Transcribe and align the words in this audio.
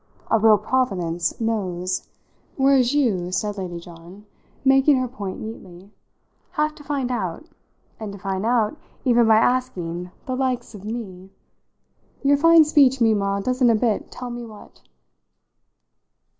A 0.31 0.39
real 0.39 0.57
providence 0.57 1.39
knows; 1.39 2.09
whereas 2.57 2.95
you," 2.95 3.31
said 3.31 3.55
Lady 3.59 3.79
John, 3.79 4.25
making 4.65 4.97
her 4.97 5.07
point 5.07 5.39
neatly, 5.39 5.91
"have 6.53 6.73
to 6.73 6.83
find 6.83 7.11
out 7.11 7.45
and 7.99 8.11
to 8.11 8.17
find 8.17 8.43
out 8.43 8.77
even 9.05 9.27
by 9.27 9.35
asking 9.35 10.09
'the 10.25 10.35
likes 10.35 10.73
of' 10.73 10.83
me. 10.85 11.29
Your 12.23 12.37
fine 12.37 12.63
speech 12.63 12.99
meanwhile 12.99 13.43
doesn't 13.43 13.69
a 13.69 13.75
bit 13.75 14.09
tell 14.09 14.31
me 14.31 14.43
what." 14.43 14.81